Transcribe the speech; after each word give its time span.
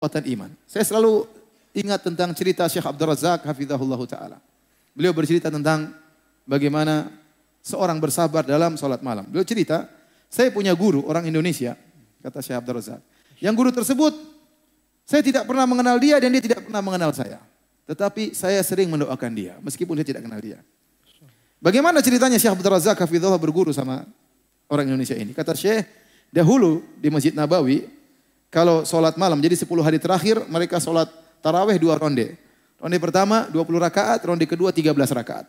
kekuatan 0.00 0.24
iman. 0.32 0.50
Saya 0.64 0.80
selalu 0.88 1.28
ingat 1.76 2.00
tentang 2.00 2.32
cerita 2.32 2.64
Syekh 2.72 2.88
Abdul 2.88 3.12
Razak 3.12 3.44
hafizahullah 3.44 4.00
taala. 4.08 4.40
Beliau 4.96 5.12
bercerita 5.12 5.52
tentang 5.52 5.92
bagaimana 6.48 7.12
seorang 7.60 8.00
bersabar 8.00 8.40
dalam 8.40 8.80
sholat 8.80 9.04
malam. 9.04 9.28
Beliau 9.28 9.44
cerita, 9.44 9.84
saya 10.32 10.48
punya 10.48 10.72
guru 10.72 11.04
orang 11.04 11.28
Indonesia, 11.28 11.76
kata 12.24 12.40
Syekh 12.40 12.64
Abdul 12.64 12.80
Razak. 12.80 13.04
Yang 13.44 13.54
guru 13.60 13.70
tersebut, 13.76 14.16
saya 15.04 15.20
tidak 15.20 15.44
pernah 15.44 15.68
mengenal 15.68 16.00
dia 16.00 16.16
dan 16.16 16.32
dia 16.32 16.48
tidak 16.48 16.64
pernah 16.64 16.80
mengenal 16.80 17.12
saya. 17.12 17.36
Tetapi 17.84 18.32
saya 18.32 18.64
sering 18.64 18.88
mendoakan 18.88 19.36
dia, 19.36 19.60
meskipun 19.60 20.00
saya 20.00 20.16
tidak 20.16 20.24
kenal 20.24 20.40
dia. 20.40 20.64
Bagaimana 21.60 22.00
ceritanya 22.00 22.40
Syekh 22.40 22.56
Abdul 22.56 22.72
Razak 22.72 22.96
hafizahullah 22.96 23.36
berguru 23.36 23.68
sama 23.68 24.08
orang 24.64 24.96
Indonesia 24.96 25.12
ini? 25.12 25.36
Kata 25.36 25.52
Syekh, 25.52 25.84
dahulu 26.32 26.80
di 26.96 27.12
Masjid 27.12 27.36
Nabawi, 27.36 27.99
kalau 28.50 28.82
sholat 28.82 29.14
malam, 29.14 29.38
jadi 29.38 29.54
10 29.54 29.70
hari 29.78 30.02
terakhir 30.02 30.42
mereka 30.50 30.82
sholat 30.82 31.06
taraweh 31.38 31.78
dua 31.78 31.94
ronde. 31.94 32.34
Ronde 32.82 32.98
pertama 32.98 33.46
20 33.46 33.78
rakaat, 33.78 34.18
ronde 34.26 34.42
kedua 34.42 34.74
13 34.74 34.90
rakaat. 34.90 35.46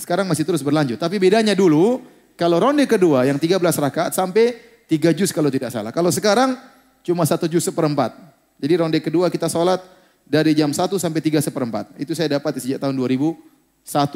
Sekarang 0.00 0.24
masih 0.24 0.48
terus 0.48 0.64
berlanjut. 0.64 0.96
Tapi 0.96 1.20
bedanya 1.20 1.52
dulu, 1.52 2.00
kalau 2.40 2.56
ronde 2.56 2.88
kedua 2.88 3.28
yang 3.28 3.36
13 3.36 3.60
rakaat 3.60 4.16
sampai 4.16 4.56
3 4.88 5.12
juz 5.12 5.28
kalau 5.28 5.52
tidak 5.52 5.68
salah. 5.68 5.92
Kalau 5.92 6.08
sekarang 6.08 6.56
cuma 7.04 7.28
satu 7.28 7.44
juz 7.48 7.64
seperempat. 7.68 8.16
Jadi 8.56 8.72
ronde 8.80 9.00
kedua 9.04 9.28
kita 9.28 9.52
sholat 9.52 9.84
dari 10.24 10.56
jam 10.56 10.72
1 10.72 10.96
sampai 10.96 11.20
3 11.20 11.44
seperempat. 11.44 12.00
Itu 12.00 12.16
saya 12.16 12.40
dapat 12.40 12.56
sejak 12.56 12.80
tahun 12.80 12.96
2001 12.96 13.36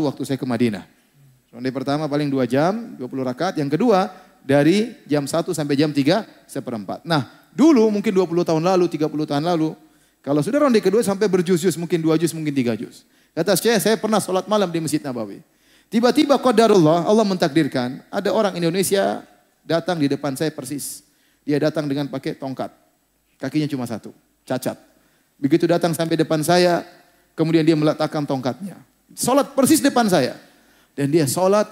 waktu 0.08 0.22
saya 0.24 0.38
ke 0.40 0.46
Madinah. 0.48 0.84
Ronde 1.52 1.70
pertama 1.74 2.08
paling 2.08 2.32
2 2.32 2.48
jam, 2.48 2.96
20 2.96 3.28
rakaat. 3.28 3.60
Yang 3.60 3.76
kedua 3.76 4.08
dari 4.40 4.96
jam 5.04 5.28
1 5.28 5.52
sampai 5.52 5.74
jam 5.76 5.90
3 5.92 6.48
seperempat. 6.48 7.02
Nah 7.08 7.39
dulu 7.54 7.88
mungkin 7.90 8.12
20 8.12 8.48
tahun 8.48 8.62
lalu, 8.62 8.84
30 8.88 9.30
tahun 9.30 9.44
lalu. 9.44 9.74
Kalau 10.20 10.40
sudah 10.44 10.60
ronde 10.60 10.80
kedua 10.84 11.00
sampai 11.00 11.26
berjus-jus, 11.30 11.74
mungkin 11.80 12.00
2 12.02 12.20
juz, 12.20 12.32
mungkin 12.36 12.52
3 12.52 12.76
juz. 12.76 13.08
Kata 13.32 13.56
saya, 13.56 13.78
saya 13.80 13.96
pernah 13.96 14.20
sholat 14.20 14.44
malam 14.50 14.68
di 14.68 14.78
Masjid 14.82 15.00
Nabawi. 15.00 15.40
Tiba-tiba 15.90 16.38
qadarullah 16.38 17.02
Allah 17.02 17.26
mentakdirkan 17.26 18.04
ada 18.12 18.30
orang 18.30 18.54
Indonesia 18.54 19.26
datang 19.66 19.98
di 19.98 20.06
depan 20.06 20.36
saya 20.38 20.54
persis. 20.54 21.02
Dia 21.42 21.58
datang 21.58 21.88
dengan 21.90 22.06
pakai 22.06 22.36
tongkat. 22.38 22.70
Kakinya 23.40 23.66
cuma 23.66 23.88
satu, 23.88 24.12
cacat. 24.44 24.76
Begitu 25.40 25.64
datang 25.64 25.96
sampai 25.96 26.20
depan 26.20 26.44
saya, 26.44 26.84
kemudian 27.32 27.64
dia 27.64 27.74
meletakkan 27.74 28.22
tongkatnya. 28.28 28.76
Salat 29.16 29.56
persis 29.56 29.80
depan 29.80 30.06
saya. 30.06 30.36
Dan 30.94 31.08
dia 31.08 31.24
salat 31.24 31.66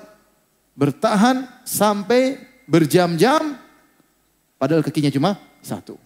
bertahan 0.78 1.44
sampai 1.66 2.38
berjam-jam 2.70 3.58
padahal 4.60 4.84
kakinya 4.84 5.10
cuma 5.10 5.34
satu. 5.62 5.98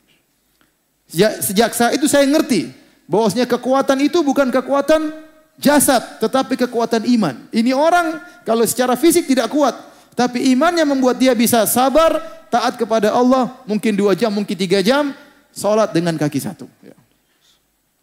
Sejak, 1.09 1.33
sejak 1.45 1.71
saat 1.77 1.93
itu 1.97 2.09
saya 2.09 2.25
ngerti 2.25 2.73
bahwasanya 3.05 3.45
kekuatan 3.45 3.99
itu 4.01 4.25
bukan 4.25 4.49
kekuatan 4.49 5.13
jasad, 5.61 6.01
tetapi 6.19 6.57
kekuatan 6.57 7.05
iman. 7.19 7.37
Ini 7.53 7.77
orang 7.77 8.21
kalau 8.49 8.65
secara 8.65 8.97
fisik 8.97 9.29
tidak 9.29 9.53
kuat, 9.53 9.77
tapi 10.17 10.53
imannya 10.57 10.89
membuat 10.89 11.21
dia 11.21 11.37
bisa 11.37 11.65
sabar, 11.69 12.21
taat 12.49 12.81
kepada 12.81 13.13
Allah, 13.13 13.61
mungkin 13.69 13.93
dua 13.93 14.17
jam, 14.17 14.33
mungkin 14.33 14.57
tiga 14.57 14.81
jam, 14.81 15.13
sholat 15.53 15.93
dengan 15.93 16.17
kaki 16.17 16.41
satu. 16.41 16.65
Ya. 16.81 16.97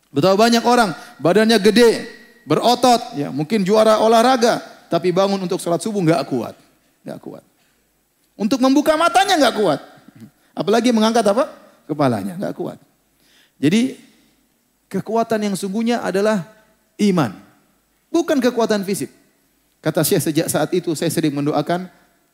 Betapa 0.09 0.37
banyak 0.37 0.61
orang 0.65 0.93
badannya 1.21 1.57
gede, 1.61 2.09
berotot, 2.45 3.17
ya 3.17 3.29
mungkin 3.29 3.61
juara 3.61 4.01
olahraga, 4.01 4.61
tapi 4.89 5.13
bangun 5.13 5.37
untuk 5.37 5.61
sholat 5.61 5.81
subuh 5.81 6.01
nggak 6.01 6.25
kuat, 6.29 6.57
nggak 7.05 7.19
kuat. 7.21 7.43
Untuk 8.39 8.57
membuka 8.63 8.95
matanya 8.95 9.37
nggak 9.37 9.55
kuat, 9.57 9.79
apalagi 10.59 10.91
mengangkat 10.91 11.23
apa? 11.23 11.47
Kepalanya 11.87 12.35
nggak 12.35 12.53
kuat. 12.59 12.75
Jadi 13.55 13.95
kekuatan 14.91 15.47
yang 15.47 15.55
sungguhnya 15.55 16.03
adalah 16.03 16.43
iman. 16.99 17.31
Bukan 18.11 18.43
kekuatan 18.43 18.83
fisik. 18.83 19.07
Kata 19.79 20.03
Syekh 20.03 20.27
sejak 20.27 20.47
saat 20.51 20.67
itu 20.75 20.91
saya 20.91 21.07
sering 21.07 21.31
mendoakan 21.31 21.87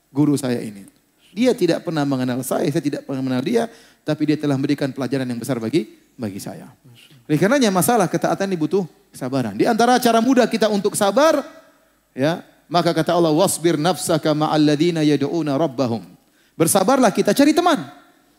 guru 0.10 0.34
saya 0.34 0.58
ini. 0.66 0.90
Dia 1.36 1.52
tidak 1.52 1.84
pernah 1.84 2.08
mengenal 2.08 2.42
saya, 2.42 2.66
saya 2.72 2.80
tidak 2.80 3.04
pernah 3.04 3.20
mengenal 3.20 3.44
dia, 3.44 3.64
tapi 4.08 4.34
dia 4.34 4.38
telah 4.40 4.56
memberikan 4.56 4.90
pelajaran 4.90 5.28
yang 5.28 5.38
besar 5.38 5.60
bagi 5.60 5.92
bagi 6.16 6.40
saya. 6.40 6.72
Oleh 7.28 7.36
karenanya 7.36 7.70
masalah 7.76 8.08
ketaatan 8.08 8.48
ini 8.48 8.58
butuh 8.58 8.88
kesabaran. 9.12 9.54
Di 9.60 9.68
antara 9.68 10.00
cara 10.00 10.24
mudah 10.24 10.48
kita 10.48 10.72
untuk 10.72 10.96
sabar, 10.96 11.44
ya, 12.16 12.40
maka 12.72 12.96
kata 12.96 13.12
Allah 13.12 13.36
wasbir 13.36 13.76
nafsaka 13.76 14.32
ma'alladina 14.32 15.04
yad'una 15.04 15.60
rabbahum. 15.60 16.08
Bersabarlah 16.56 17.12
kita 17.12 17.36
cari 17.36 17.52
teman. 17.52 17.84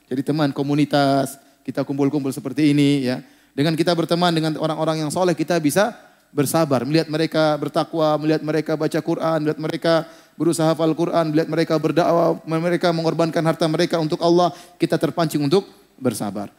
Cari 0.07 0.23
teman 0.23 0.55
komunitas, 0.55 1.35
kita 1.67 1.83
kumpul-kumpul 1.83 2.31
seperti 2.31 2.71
ini 2.71 3.11
ya. 3.11 3.19
Dengan 3.57 3.75
kita 3.75 3.91
berteman 3.91 4.31
dengan 4.31 4.55
orang-orang 4.61 5.03
yang 5.03 5.11
soleh 5.11 5.35
kita 5.35 5.59
bisa 5.59 5.97
bersabar, 6.31 6.87
melihat 6.87 7.11
mereka 7.11 7.59
bertakwa, 7.59 8.15
melihat 8.21 8.45
mereka 8.45 8.73
baca 8.79 9.01
Quran, 9.03 9.39
melihat 9.43 9.59
mereka 9.59 9.95
berusaha 10.37 10.69
hafal 10.71 10.93
Quran, 10.93 11.33
melihat 11.33 11.49
mereka 11.49 11.75
berdakwah, 11.81 12.39
mereka 12.45 12.93
mengorbankan 12.93 13.43
harta 13.43 13.67
mereka 13.67 13.97
untuk 13.99 14.21
Allah, 14.21 14.53
kita 14.77 15.01
terpancing 15.01 15.41
untuk 15.41 15.67
bersabar. 15.97 16.53